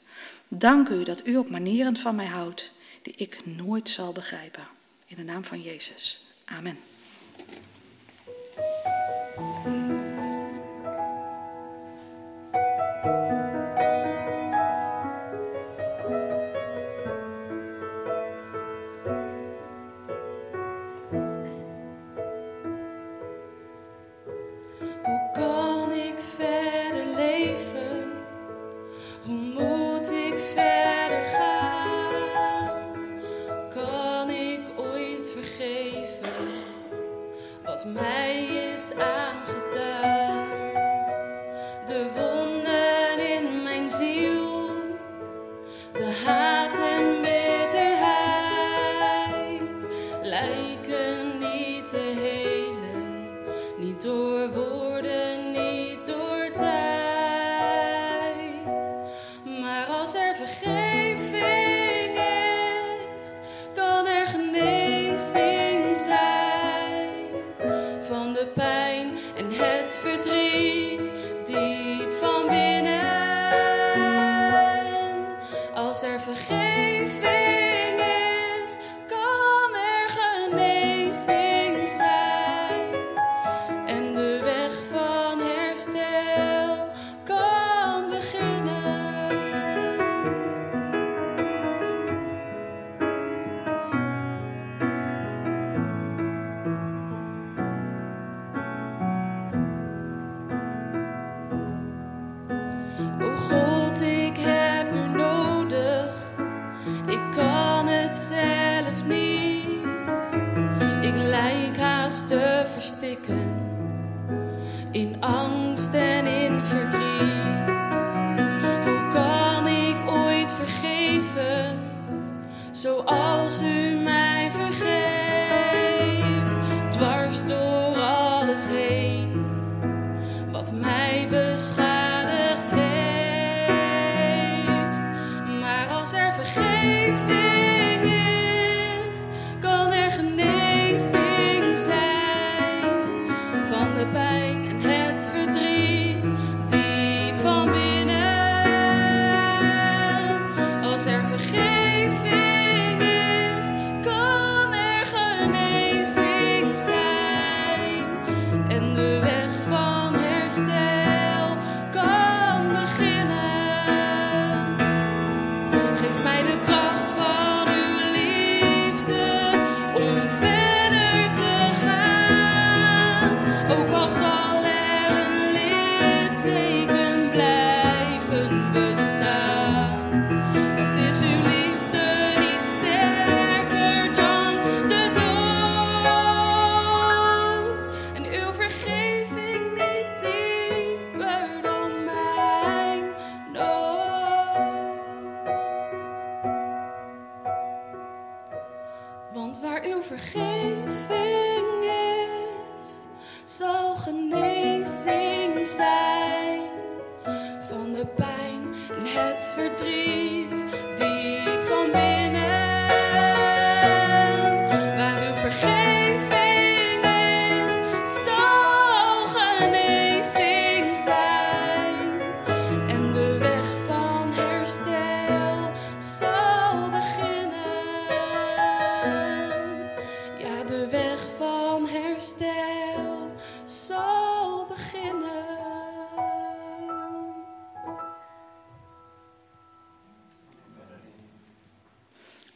[0.48, 2.72] Dank u dat u op manieren van mij houdt
[3.02, 4.68] die ik nooit zal begrijpen.
[5.08, 6.22] In de naam van Jezus.
[6.46, 6.93] Amen.
[9.66, 9.83] うん。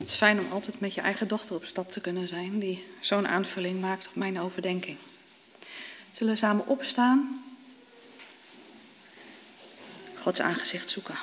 [0.08, 2.86] Het is fijn om altijd met je eigen dochter op stap te kunnen zijn, die
[3.00, 4.98] zo'n aanvulling maakt op mijn overdenking.
[6.12, 7.44] Zullen we samen opstaan?
[10.16, 11.16] Gods aangezicht zoeken.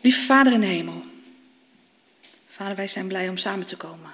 [0.00, 1.04] Lieve Vader in hemel.
[2.48, 4.10] Vader, wij zijn blij om samen te komen.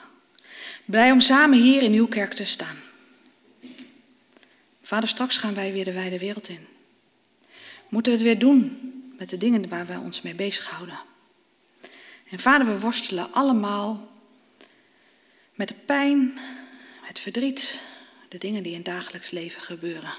[0.84, 2.76] Blij om samen hier in uw kerk te staan.
[4.82, 6.66] Vader, straks gaan wij weer de wijde wereld in.
[7.88, 10.98] Moeten we het weer doen met de dingen waar wij ons mee bezighouden.
[12.30, 14.12] En vader, we worstelen allemaal
[15.54, 16.38] met de pijn,
[17.02, 17.80] het verdriet,
[18.28, 20.14] de dingen die in het dagelijks leven gebeuren.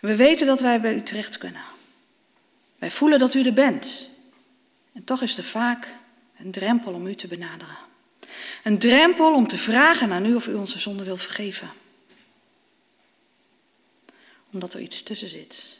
[0.00, 1.62] We weten dat wij bij u terecht kunnen.
[2.78, 4.08] Wij voelen dat u er bent.
[4.92, 5.94] En toch is er vaak
[6.38, 7.76] een drempel om u te benaderen.
[8.64, 11.70] Een drempel om te vragen aan u of u onze zonde wilt vergeven.
[14.52, 15.79] Omdat er iets tussen zit.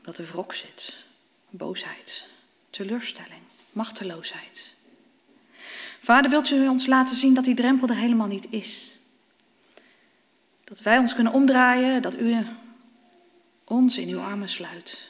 [0.00, 1.04] Omdat er wrok zit,
[1.50, 2.26] boosheid,
[2.70, 3.42] teleurstelling,
[3.72, 4.74] machteloosheid.
[6.02, 8.96] Vader, wilt u ons laten zien dat die drempel er helemaal niet is?
[10.64, 12.46] Dat wij ons kunnen omdraaien, dat u
[13.64, 15.08] ons in uw armen sluit.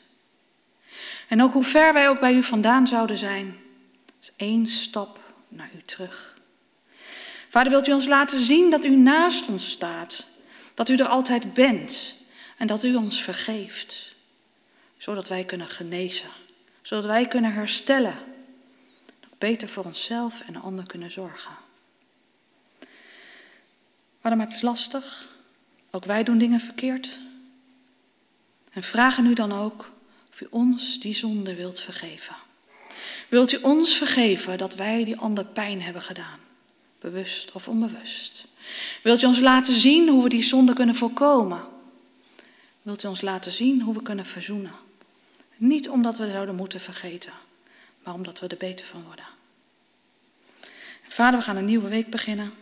[1.28, 3.56] En ook hoe ver wij ook bij u vandaan zouden zijn,
[4.20, 5.18] is één stap
[5.48, 6.38] naar u terug.
[7.48, 10.26] Vader, wilt u ons laten zien dat u naast ons staat,
[10.74, 12.14] dat u er altijd bent
[12.56, 14.09] en dat u ons vergeeft,
[15.00, 16.28] zodat wij kunnen genezen,
[16.82, 18.18] zodat wij kunnen herstellen,
[19.38, 21.52] beter voor onszelf en de ander kunnen zorgen.
[24.20, 25.28] Maar het is lastig.
[25.90, 27.18] Ook wij doen dingen verkeerd.
[28.72, 29.90] En vragen u dan ook
[30.32, 32.34] of u ons die zonde wilt vergeven.
[33.28, 36.38] Wilt u ons vergeven dat wij die ander pijn hebben gedaan,
[36.98, 38.46] bewust of onbewust?
[39.02, 41.64] Wilt u ons laten zien hoe we die zonde kunnen voorkomen?
[42.82, 44.88] Wilt u ons laten zien hoe we kunnen verzoenen?
[45.60, 47.32] Niet omdat we zouden moeten vergeten,
[48.02, 49.24] maar omdat we er beter van worden.
[51.08, 52.52] Vader, we gaan een nieuwe week beginnen.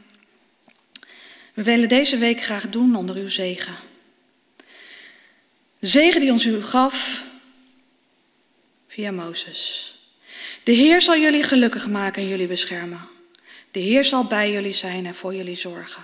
[1.55, 3.75] We willen deze week graag doen onder uw zegen.
[5.79, 7.25] De zegen die ons u gaf
[8.87, 9.95] via Mozes.
[10.63, 13.09] De Heer zal jullie gelukkig maken en jullie beschermen.
[13.71, 16.03] De Heer zal bij jullie zijn en voor jullie zorgen.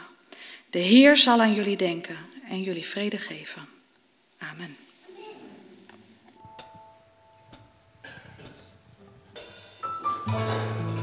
[0.70, 2.16] De Heer zal aan jullie denken
[2.48, 3.68] en jullie vrede geven.
[4.38, 4.83] Amen.
[10.34, 10.93] amando.